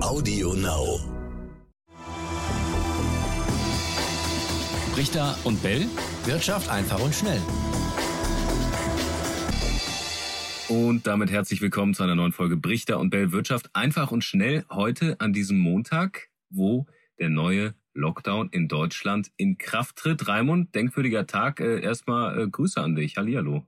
[0.00, 1.00] Audio Now.
[4.94, 5.86] Richter und Bell.
[6.26, 7.40] Wirtschaft einfach und schnell.
[10.68, 14.66] Und damit herzlich willkommen zu einer neuen Folge Brichter und Bell Wirtschaft einfach und schnell
[14.70, 16.86] heute an diesem Montag, wo
[17.18, 20.28] der neue Lockdown in Deutschland in Kraft tritt.
[20.28, 21.60] Raimund, denkwürdiger Tag.
[21.60, 23.16] Äh, erstmal äh, Grüße an dich.
[23.16, 23.66] Hallihallo.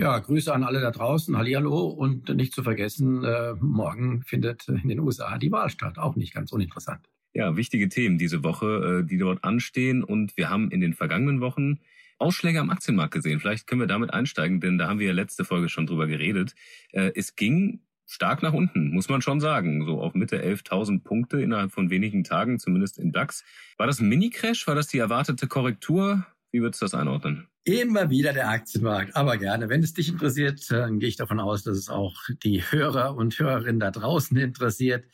[0.00, 1.36] Ja, Grüße an alle da draußen.
[1.36, 1.88] Hallihallo.
[1.88, 5.98] Und nicht zu vergessen, äh, morgen findet in den USA die Wahl statt.
[5.98, 7.00] Auch nicht ganz uninteressant.
[7.34, 10.02] Ja, wichtige Themen diese Woche, äh, die dort anstehen.
[10.02, 11.80] Und wir haben in den vergangenen Wochen
[12.16, 13.40] Ausschläge am Aktienmarkt gesehen.
[13.40, 16.54] Vielleicht können wir damit einsteigen, denn da haben wir ja letzte Folge schon drüber geredet.
[16.92, 19.84] Äh, es ging stark nach unten, muss man schon sagen.
[19.84, 23.44] So auf Mitte 11.000 Punkte innerhalb von wenigen Tagen, zumindest in DAX.
[23.76, 24.66] War das ein Mini-Crash?
[24.66, 26.24] War das die erwartete Korrektur?
[26.52, 27.49] Wie würdest du das einordnen?
[27.64, 29.68] Immer wieder der Aktienmarkt, aber gerne.
[29.68, 33.38] Wenn es dich interessiert, dann gehe ich davon aus, dass es auch die Hörer und
[33.38, 35.04] Hörerinnen da draußen interessiert.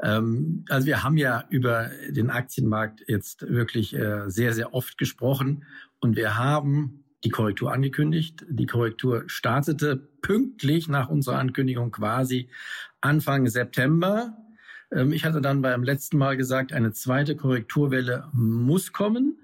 [0.00, 5.64] Ähm, also wir haben ja über den Aktienmarkt jetzt wirklich äh, sehr, sehr oft gesprochen
[6.00, 8.46] und wir haben die Korrektur angekündigt.
[8.48, 12.48] Die Korrektur startete pünktlich nach unserer Ankündigung quasi
[13.02, 14.36] Anfang September.
[14.90, 19.39] Ähm, ich hatte dann beim letzten Mal gesagt, eine zweite Korrekturwelle muss kommen.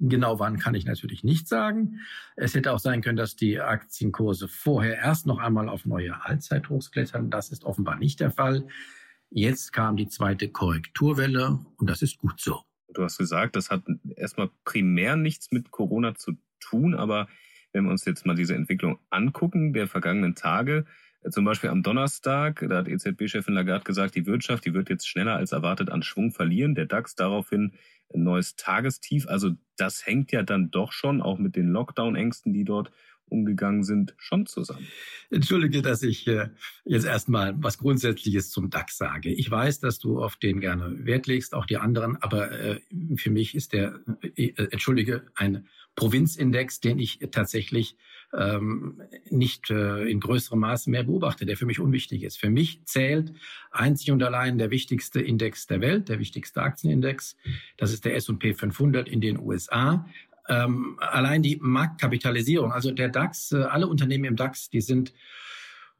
[0.00, 2.00] Genau wann kann ich natürlich nicht sagen.
[2.36, 6.90] Es hätte auch sein können, dass die Aktienkurse vorher erst noch einmal auf neue Allzeithochs
[6.90, 7.30] klettern.
[7.30, 8.66] Das ist offenbar nicht der Fall.
[9.30, 12.62] Jetzt kam die zweite Korrekturwelle und das ist gut so.
[12.94, 13.82] Du hast gesagt, das hat
[14.16, 17.28] erstmal primär nichts mit Corona zu tun, aber
[17.72, 20.86] wenn wir uns jetzt mal diese Entwicklung angucken der vergangenen Tage,
[21.22, 25.08] äh, zum Beispiel am Donnerstag, da hat EZB-Chefin Lagarde gesagt, die Wirtschaft, die wird jetzt
[25.08, 26.74] schneller als erwartet an Schwung verlieren.
[26.74, 27.72] Der DAX daraufhin
[28.14, 29.26] ein neues Tagestief.
[29.28, 32.90] Also das hängt ja dann doch schon auch mit den Lockdown-Ängsten, die dort
[33.30, 34.86] umgegangen sind, schon zusammen.
[35.30, 36.48] Entschuldige, dass ich äh,
[36.84, 39.30] jetzt erstmal was Grundsätzliches zum DAX sage.
[39.30, 42.80] Ich weiß, dass du auf den gerne Wert legst, auch die anderen, aber äh,
[43.16, 44.00] für mich ist der,
[44.36, 47.96] äh, entschuldige, ein Provinzindex, den ich tatsächlich
[48.36, 49.00] ähm,
[49.30, 52.38] nicht äh, in größerem Maße mehr beobachte, der für mich unwichtig ist.
[52.38, 53.32] Für mich zählt
[53.70, 57.36] einzig und allein der wichtigste Index der Welt, der wichtigste Aktienindex.
[57.76, 60.06] Das ist der S&P 500 in den USA.
[60.48, 65.12] Ähm, allein die Marktkapitalisierung, also der DAX, äh, alle Unternehmen im DAX, die sind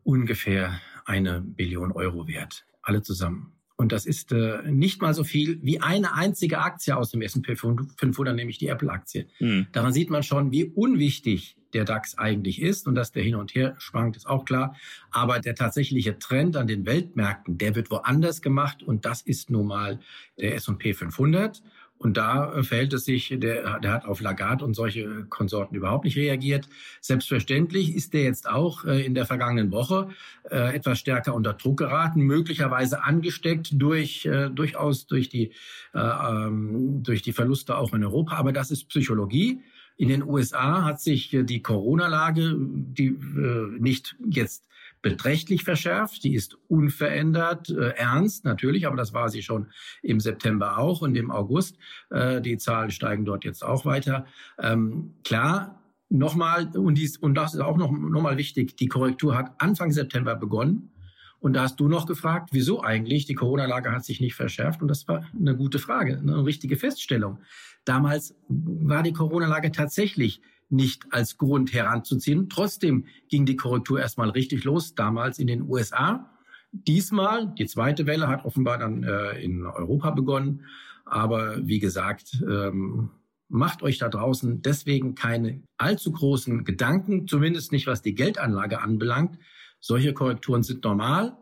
[0.05, 3.53] ungefähr eine Billion Euro wert, alle zusammen.
[3.77, 7.55] Und das ist äh, nicht mal so viel wie eine einzige Aktie aus dem S&P
[7.55, 9.29] 500, nämlich die Apple-Aktie.
[9.39, 9.69] Mhm.
[9.71, 13.55] Daran sieht man schon, wie unwichtig der DAX eigentlich ist und dass der hin und
[13.55, 14.77] her schwankt, ist auch klar.
[15.11, 19.67] Aber der tatsächliche Trend an den Weltmärkten, der wird woanders gemacht und das ist nun
[19.67, 20.01] mal
[20.39, 21.63] der S&P 500.
[21.99, 26.05] Und da äh, verhält es sich, der, der hat auf Lagarde und solche Konsorten überhaupt
[26.05, 26.69] nicht reagiert.
[27.01, 30.09] Selbstverständlich ist der jetzt auch äh, in der vergangenen Woche
[30.49, 35.53] äh, etwas stärker unter Druck geraten, möglicherweise angesteckt durch durchaus durch die
[35.95, 38.37] äh, ähm, durch die Verluste auch in Europa.
[38.37, 39.61] Aber das ist Psychologie.
[39.99, 44.69] In den USA hat sich die Corona-Lage, die äh, nicht jetzt
[45.03, 46.23] beträchtlich verschärft.
[46.23, 49.67] Die ist unverändert äh, ernst, natürlich, aber das war sie schon
[50.03, 51.77] im September auch und im August.
[52.11, 54.25] Äh, die Zahlen steigen dort jetzt auch weiter.
[54.61, 59.37] Ähm, klar, nochmal, und, dies, und das ist auch noch, noch mal wichtig, die Korrektur
[59.37, 60.93] hat Anfang September begonnen.
[61.41, 63.27] Und da hast du noch gefragt, wieso eigentlich?
[63.27, 64.83] Die Corona-Lage hat sich nicht verschärft.
[64.83, 67.39] Und das war eine gute Frage, eine richtige Feststellung.
[67.85, 72.49] Damals war die Corona-Lage tatsächlich nicht als Grund heranzuziehen.
[72.49, 76.31] Trotzdem ging die Korrektur erstmal richtig los, damals in den USA.
[76.73, 80.65] Diesmal, die zweite Welle hat offenbar dann äh, in Europa begonnen.
[81.05, 83.11] Aber wie gesagt, ähm,
[83.49, 89.39] macht euch da draußen deswegen keine allzu großen Gedanken, zumindest nicht was die Geldanlage anbelangt.
[89.81, 91.37] Solche Korrekturen sind normal.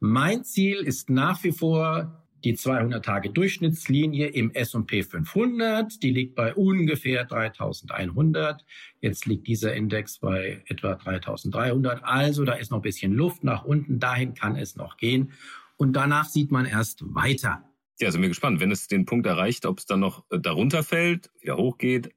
[0.00, 7.24] Mein Ziel ist nach wie vor die 200-Tage-Durchschnittslinie im S&P 500, die liegt bei ungefähr
[7.24, 8.64] 3100.
[9.00, 12.04] Jetzt liegt dieser Index bei etwa 3300.
[12.04, 13.98] Also da ist noch ein bisschen Luft nach unten.
[13.98, 15.32] Dahin kann es noch gehen.
[15.76, 17.64] Und danach sieht man erst weiter.
[17.98, 18.60] Ja, sind wir gespannt.
[18.60, 22.12] Wenn es den Punkt erreicht, ob es dann noch äh, darunter fällt, wieder hochgeht,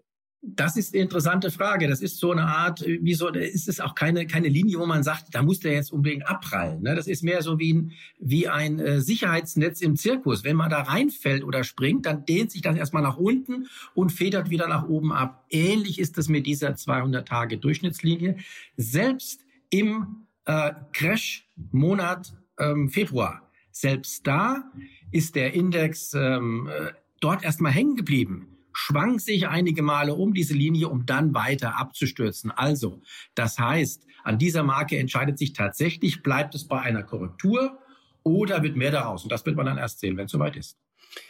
[0.55, 1.88] das ist eine interessante Frage.
[1.88, 5.03] Das ist so eine Art, wie so, ist es auch keine, keine Linie, wo man
[5.03, 6.81] sagt, da muss der jetzt unbedingt abprallen.
[6.81, 6.95] Ne?
[6.95, 10.44] Das ist mehr so wie ein, wie ein äh, Sicherheitsnetz im Zirkus.
[10.44, 14.49] Wenn man da reinfällt oder springt, dann dehnt sich das erstmal nach unten und federt
[14.49, 15.45] wieder nach oben ab.
[15.49, 18.38] Ähnlich ist es mit dieser 200-Tage-Durchschnittslinie.
[18.77, 24.71] Selbst im äh, Crash-Monat ähm, Februar, selbst da
[25.11, 30.53] ist der Index ähm, äh, dort erstmal hängen geblieben schwang sich einige Male um diese
[30.53, 32.51] Linie, um dann weiter abzustürzen.
[32.51, 33.01] Also,
[33.33, 37.79] das heißt, an dieser Marke entscheidet sich tatsächlich, bleibt es bei einer Korrektur
[38.21, 39.24] oder wird mehr daraus?
[39.24, 40.77] Und das wird man dann erst sehen, wenn es soweit ist.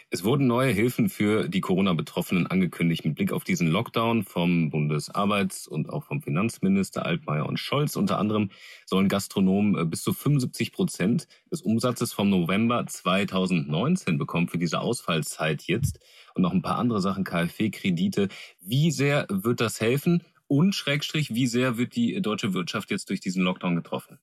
[0.10, 5.68] Es wurden neue Hilfen für die Corona-Betroffenen angekündigt mit Blick auf diesen Lockdown vom Bundesarbeits-
[5.68, 7.98] und auch vom Finanzminister Altmaier und Scholz.
[7.98, 8.50] Unter anderem
[8.86, 14.80] sollen Gastronomen äh, bis zu 75 Prozent des Umsatzes vom November 2019 bekommen für diese
[14.80, 16.00] Ausfallzeit jetzt
[16.36, 18.30] und noch ein paar andere Sachen, KfW-Kredite.
[18.62, 20.24] Wie sehr wird das helfen?
[20.48, 24.20] Und Schrägstrich, wie sehr wird die deutsche Wirtschaft jetzt durch diesen Lockdown getroffen?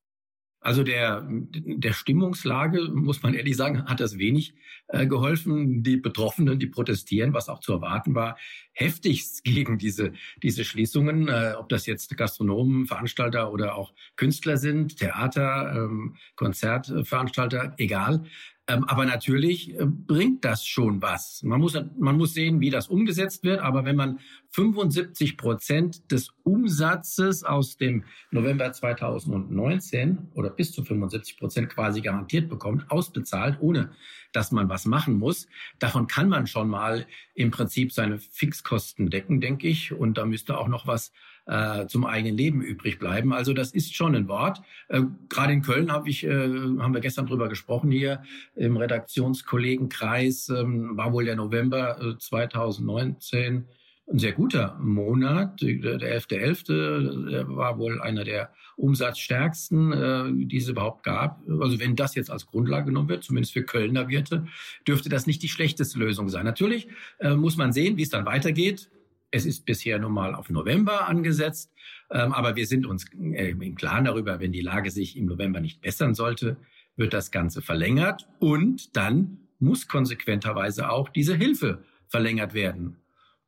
[0.65, 4.55] Also der, der Stimmungslage, muss man ehrlich sagen, hat das wenig
[4.89, 5.83] äh, geholfen.
[5.83, 8.39] Die Betroffenen, die protestieren, was auch zu erwarten war,
[8.73, 14.97] heftigst gegen diese, diese Schließungen, äh, ob das jetzt Gastronomen, Veranstalter oder auch Künstler sind,
[14.97, 18.25] Theater, ähm, Konzertveranstalter, egal.
[18.67, 21.43] Ähm, aber natürlich äh, bringt das schon was.
[21.43, 23.61] Man muss, man muss sehen, wie das umgesetzt wird.
[23.61, 24.21] Aber wenn man
[24.55, 32.49] 75 Prozent des Umsatzes aus dem November 2019 oder bis zu 75 Prozent quasi garantiert
[32.49, 33.91] bekommt, ausbezahlt, ohne
[34.31, 35.49] dass man was machen muss,
[35.81, 37.05] davon kann man schon mal
[37.35, 39.93] im Prinzip seine Fixkosten decken, denke ich.
[39.93, 41.13] Und da müsste auch noch was
[41.47, 43.33] äh, zum eigenen Leben übrig bleiben.
[43.33, 44.63] Also das ist schon ein Wort.
[44.89, 48.23] Äh, Gerade in Köln habe ich, äh, haben wir gestern drüber gesprochen hier
[48.55, 53.67] im Redaktionskollegenkreis, ähm, war wohl der November äh, 2019
[54.11, 55.61] ein sehr guter Monat.
[55.63, 56.69] Der 11.11.
[56.69, 57.57] .11.
[57.57, 61.41] war wohl einer der umsatzstärksten, äh, die es überhaupt gab.
[61.49, 64.47] Also wenn das jetzt als Grundlage genommen wird, zumindest für Kölner Wirte,
[64.87, 66.45] dürfte das nicht die schlechteste Lösung sein.
[66.45, 68.91] Natürlich äh, muss man sehen, wie es dann weitergeht.
[69.31, 71.73] Es ist bisher nun mal auf November angesetzt,
[72.11, 75.61] ähm, aber wir sind uns äh, im Klaren darüber, wenn die Lage sich im November
[75.61, 76.57] nicht bessern sollte,
[76.97, 82.99] wird das Ganze verlängert und dann muss konsequenterweise auch diese Hilfe verlängert werden.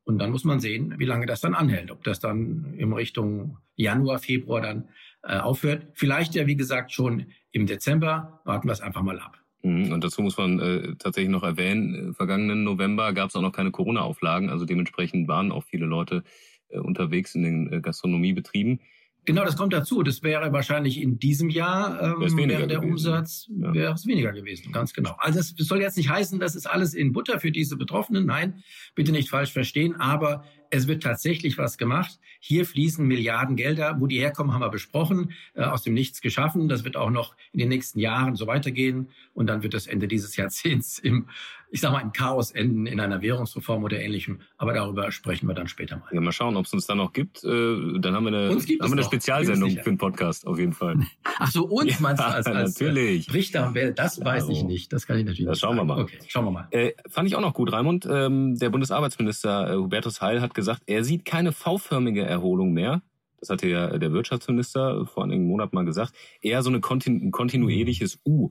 [0.07, 1.91] Und dann muss man sehen, wie lange das dann anhält.
[1.91, 4.89] Ob das dann in Richtung Januar, Februar dann
[5.25, 5.89] äh, aufhört.
[5.95, 8.41] Vielleicht ja, wie gesagt, schon im Dezember.
[8.45, 9.37] Warten wir es einfach mal ab.
[9.63, 13.43] Mhm, und dazu muss man äh, tatsächlich noch erwähnen, äh, vergangenen November gab es auch
[13.43, 16.23] noch keine Corona-Auflagen, also dementsprechend waren auch viele Leute
[16.69, 18.79] äh, unterwegs in den äh, Gastronomiebetrieben.
[19.27, 20.05] Genau, das kommt dazu.
[20.05, 22.91] Das wäre wahrscheinlich in diesem Jahr ähm, wäre der gewesen.
[22.91, 23.75] Umsatz ja.
[23.75, 25.17] wäre es weniger gewesen, ganz genau.
[25.19, 28.25] Also das soll jetzt nicht heißen, das ist alles in Butter für diese Betroffenen.
[28.25, 28.63] Nein,
[28.95, 29.97] bitte nicht falsch verstehen.
[29.97, 32.19] Aber es wird tatsächlich was gemacht.
[32.41, 33.97] Hier fließen Milliarden Gelder.
[33.99, 35.33] Wo die herkommen, haben wir besprochen.
[35.55, 36.69] Äh, aus dem Nichts geschaffen.
[36.69, 39.09] Das wird auch noch in den nächsten Jahren so weitergehen.
[39.35, 41.29] Und dann wird das Ende dieses Jahrzehnts im,
[41.71, 44.41] ich sag mal, im Chaos enden, in einer Währungsreform oder ähnlichem.
[44.57, 46.09] Aber darüber sprechen wir dann später mal.
[46.13, 47.45] Ja, mal schauen, ob es uns dann noch gibt.
[47.45, 50.97] Äh, dann haben wir eine, haben wir eine Spezialsendung für den Podcast auf jeden Fall.
[51.39, 53.33] Ach so, uns ja, meinst du als, als natürlich.
[53.33, 53.99] Richter am Welt?
[53.99, 54.93] Das weiß also, ich nicht.
[54.93, 55.61] Das kann ich natürlich das nicht.
[55.61, 55.89] Schauen sagen.
[55.89, 56.03] wir mal.
[56.03, 56.69] Okay, schauen wir mal.
[56.71, 58.07] Äh, fand ich auch noch gut, Raimund.
[58.11, 63.03] Ähm, der Bundesarbeitsminister äh, Hubertus Heil hat gesagt, er sieht keine V-förmige Erholung mehr.
[63.41, 66.15] Das hatte ja der Wirtschaftsminister vor einigen Monaten mal gesagt.
[66.41, 68.51] Eher so eine kontinu kontinuierliches U.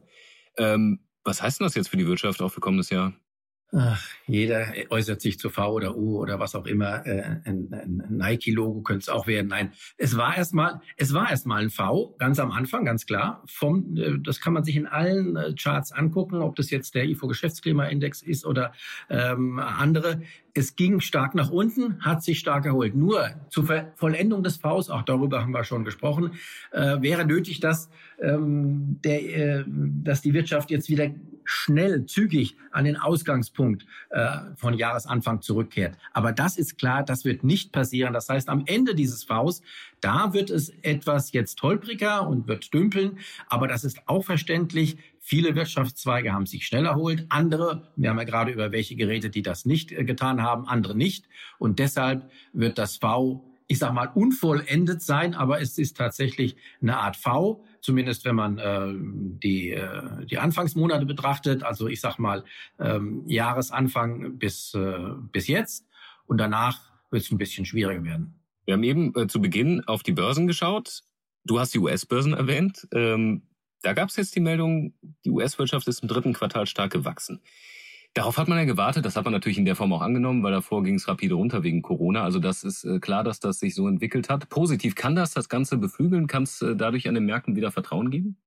[0.57, 3.13] Ähm, was heißt denn das jetzt für die Wirtschaft auch für kommendes Jahr?
[3.73, 7.05] Ach, jeder äußert sich zu V oder U oder was auch immer.
[7.05, 9.47] Äh, ein, ein Nike-Logo könnte es auch werden.
[9.47, 13.43] Nein, es war erstmal, es war erstmal ein V, ganz am Anfang, ganz klar.
[13.47, 17.05] Vom, äh, das kann man sich in allen äh, Charts angucken, ob das jetzt der
[17.05, 18.71] IFO Geschäftsklimaindex ist oder
[19.09, 20.21] ähm, andere.
[20.57, 22.95] Es ging stark nach unten, hat sich stark erholt.
[22.95, 26.31] Nur zur Vollendung des Vs, auch darüber haben wir schon gesprochen,
[26.71, 27.89] äh, wäre nötig, dass,
[28.21, 31.11] ähm, der, äh, dass die Wirtschaft jetzt wieder
[31.43, 35.97] schnell, zügig an den Ausgangspunkt äh, von Jahresanfang zurückkehrt.
[36.13, 38.13] Aber das ist klar, das wird nicht passieren.
[38.13, 39.61] Das heißt, am Ende dieses Vs,
[39.99, 43.19] da wird es etwas jetzt holpriger und wird dümpeln.
[43.47, 44.97] Aber das ist auch verständlich.
[45.27, 47.25] Viele Wirtschaftszweige haben sich schnell erholt.
[47.29, 50.95] Andere, wir haben ja gerade über welche Geräte, die das nicht äh, getan haben, andere
[50.95, 51.27] nicht.
[51.57, 56.97] Und deshalb wird das V ich sag mal, unvollendet sein, aber es ist tatsächlich eine
[56.97, 58.93] Art V, zumindest wenn man äh,
[59.41, 62.43] die, äh, die Anfangsmonate betrachtet, also ich sag mal
[62.79, 64.99] ähm, Jahresanfang bis, äh,
[65.31, 65.87] bis jetzt
[66.27, 68.35] und danach wird es ein bisschen schwieriger werden.
[68.65, 71.01] Wir haben eben äh, zu Beginn auf die Börsen geschaut.
[71.43, 72.87] Du hast die US-Börsen erwähnt.
[72.93, 73.41] Ähm,
[73.85, 77.41] da gab es jetzt die Meldung, die US-Wirtschaft ist im dritten Quartal stark gewachsen.
[78.15, 79.05] Darauf hat man ja gewartet.
[79.05, 81.63] Das hat man natürlich in der Form auch angenommen, weil davor ging es rapide runter
[81.63, 82.23] wegen Corona.
[82.23, 84.49] Also das ist äh, klar, dass das sich so entwickelt hat.
[84.49, 86.27] Positiv kann das das Ganze beflügeln?
[86.27, 88.37] Kann es äh, dadurch an den Märkten wieder Vertrauen geben?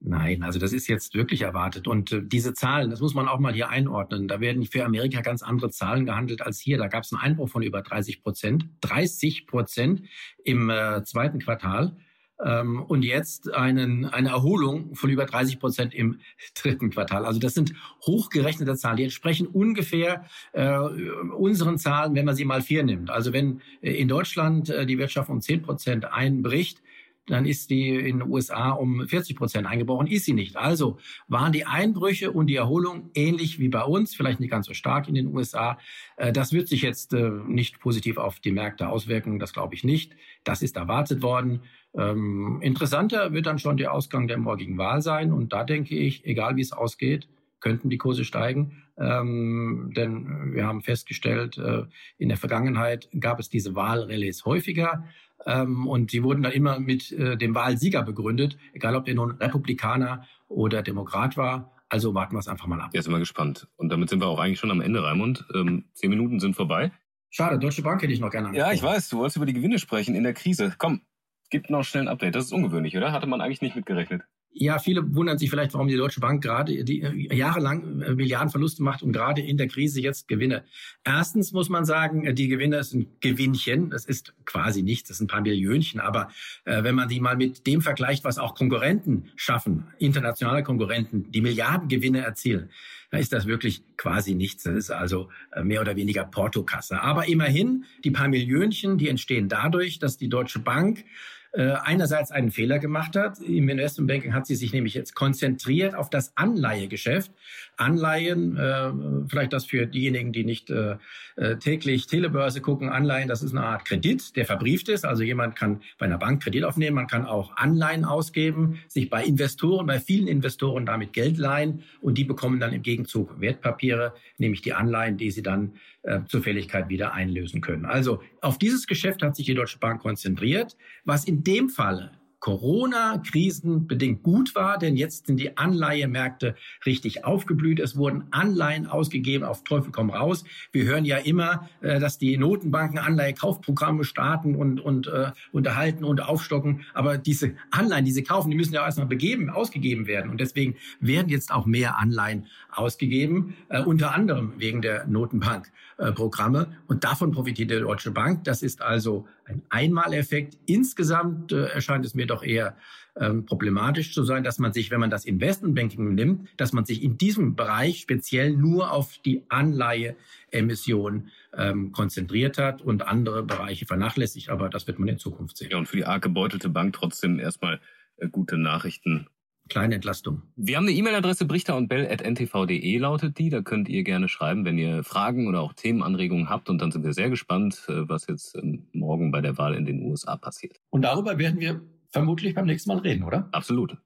[0.00, 1.88] Nein, also das ist jetzt wirklich erwartet.
[1.88, 4.28] Und äh, diese Zahlen, das muss man auch mal hier einordnen.
[4.28, 6.78] Da werden für Amerika ganz andere Zahlen gehandelt als hier.
[6.78, 8.68] Da gab es einen Einbruch von über 30 Prozent.
[8.82, 10.02] 30 Prozent
[10.44, 11.96] im äh, zweiten Quartal.
[12.44, 16.20] Ähm, und jetzt einen, eine Erholung von über 30 Prozent im
[16.54, 17.24] dritten Quartal.
[17.24, 17.74] Also das sind
[18.06, 18.96] hochgerechnete Zahlen.
[18.96, 23.10] Die entsprechen ungefähr äh, unseren Zahlen, wenn man sie mal vier nimmt.
[23.10, 26.80] Also wenn äh, in Deutschland äh, die Wirtschaft um 10 Prozent einbricht,
[27.28, 30.56] dann ist die in den USA um 40 Prozent eingebrochen, ist sie nicht.
[30.56, 34.74] Also waren die Einbrüche und die Erholung ähnlich wie bei uns, vielleicht nicht ganz so
[34.74, 35.78] stark in den USA.
[36.16, 39.84] Äh, das wird sich jetzt äh, nicht positiv auf die Märkte auswirken, das glaube ich
[39.84, 40.12] nicht.
[40.44, 41.62] Das ist erwartet worden.
[41.96, 45.32] Ähm, interessanter wird dann schon der Ausgang der morgigen Wahl sein.
[45.32, 47.28] Und da denke ich, egal wie es ausgeht,
[47.60, 48.84] könnten die Kurse steigen.
[48.98, 51.84] Ähm, denn wir haben festgestellt, äh,
[52.18, 55.04] in der Vergangenheit gab es diese Wahlrelais häufiger.
[55.46, 59.32] Ähm, und sie wurden dann immer mit äh, dem Wahlsieger begründet, egal ob der nun
[59.32, 61.72] Republikaner oder Demokrat war.
[61.88, 62.90] Also warten wir es einfach mal ab.
[62.92, 63.68] Jetzt sind wir gespannt.
[63.76, 65.46] Und damit sind wir auch eigentlich schon am Ende, Raimund.
[65.54, 66.92] Ähm, zehn Minuten sind vorbei.
[67.30, 68.56] Schade, Deutsche Bank hätte ich noch gerne.
[68.56, 70.74] Ja, ich weiß, du wolltest über die Gewinne sprechen in der Krise.
[70.76, 71.02] Komm,
[71.50, 72.34] gib noch schnell ein Update.
[72.34, 73.12] Das ist ungewöhnlich, oder?
[73.12, 74.22] Hatte man eigentlich nicht mitgerechnet.
[74.50, 78.82] Ja, viele wundern sich vielleicht, warum die Deutsche Bank gerade die äh, jahrelang äh, Milliardenverluste
[78.82, 80.64] macht und gerade in der Krise jetzt Gewinne.
[81.04, 83.90] Erstens muss man sagen, äh, die Gewinne sind Gewinnchen.
[83.90, 86.00] Das ist quasi nichts, das sind ein paar Millionchen.
[86.00, 86.28] Aber
[86.64, 91.42] äh, wenn man die mal mit dem vergleicht, was auch Konkurrenten schaffen, internationale Konkurrenten, die
[91.42, 92.70] Milliardengewinne erzielen,
[93.10, 94.64] da ist das wirklich quasi nichts.
[94.64, 95.30] Das ist also
[95.62, 97.00] mehr oder weniger Portokasse.
[97.00, 101.04] Aber immerhin, die paar Millionchen, die entstehen dadurch, dass die Deutsche Bank
[101.52, 103.38] äh, einerseits einen Fehler gemacht hat.
[103.40, 107.32] Im Investmentbanking hat sie sich nämlich jetzt konzentriert auf das Anleihegeschäft.
[107.76, 108.90] Anleihen, äh,
[109.28, 110.96] vielleicht das für diejenigen, die nicht äh,
[111.36, 115.04] äh, täglich Telebörse gucken, Anleihen, das ist eine Art Kredit, der verbrieft ist.
[115.04, 119.24] Also jemand kann bei einer Bank Kredit aufnehmen, man kann auch Anleihen ausgeben, sich bei
[119.24, 124.62] Investoren, bei vielen Investoren damit Geld leihen und die bekommen dann im Gegenzug Wertpapiere, nämlich
[124.62, 127.84] die Anleihen, die sie dann äh, zur Fälligkeit wieder einlösen können.
[127.84, 132.17] Also auf dieses Geschäft hat sich die Deutsche Bank konzentriert, was in dem Falle
[132.48, 136.54] Corona-krisenbedingt gut war, denn jetzt sind die Anleihemärkte
[136.86, 137.78] richtig aufgeblüht.
[137.78, 140.44] Es wurden Anleihen ausgegeben, auf Teufel komm raus.
[140.72, 146.22] Wir hören ja immer, äh, dass die Notenbanken Anleihekaufprogramme starten und, und äh, unterhalten und
[146.22, 146.86] aufstocken.
[146.94, 150.30] Aber diese Anleihen, diese kaufen, die müssen ja erstmal begeben, ausgegeben werden.
[150.30, 156.78] Und deswegen werden jetzt auch mehr Anleihen ausgegeben, äh, unter anderem wegen der Notenbankprogramme.
[156.86, 158.44] und davon profitiert die Deutsche Bank.
[158.44, 160.58] Das ist also ein Einmaleffekt.
[160.66, 162.76] Insgesamt äh, erscheint es mir doch eher
[163.16, 167.02] ähm, problematisch zu sein, dass man sich, wenn man das Investmentbanking nimmt, dass man sich
[167.02, 174.50] in diesem Bereich speziell nur auf die Anleiheemission ähm, konzentriert hat und andere Bereiche vernachlässigt.
[174.50, 175.70] Aber das wird man in Zukunft sehen.
[175.70, 177.80] Ja, und für die arg gebeutelte Bank trotzdem erstmal
[178.18, 179.26] äh, gute Nachrichten
[179.68, 180.42] kleine Entlastung.
[180.56, 183.50] Wir haben eine E-Mail-Adresse brichter und bell at ntv.de lautet die.
[183.50, 186.68] Da könnt ihr gerne schreiben, wenn ihr Fragen oder auch Themenanregungen habt.
[186.70, 189.84] Und dann sind wir sehr gespannt, äh, was jetzt ähm, morgen bei der Wahl in
[189.84, 190.80] den USA passiert.
[190.90, 193.48] Und darüber werden wir vermutlich beim nächsten Mal reden, oder?
[193.52, 193.96] Absolut.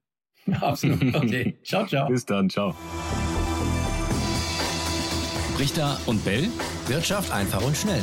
[0.61, 1.03] Absolut.
[1.15, 1.57] Okay.
[1.63, 2.09] ciao, ciao.
[2.09, 2.51] Bis dann.
[2.51, 2.75] Ciao.
[5.57, 6.49] Brichter und Bell.
[6.89, 8.03] Wirtschaft einfach und schnell.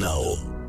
[0.00, 0.59] now.